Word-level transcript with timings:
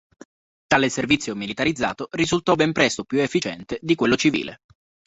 Tale 0.65 0.89
servizio 0.89 1.35
militarizzato 1.35 2.07
risultò 2.13 2.55
ben 2.55 2.71
presto 2.73 3.03
più 3.03 3.19
efficiente 3.21 3.77
di 3.83 3.93
quello 3.93 4.15
civile. 4.15 4.61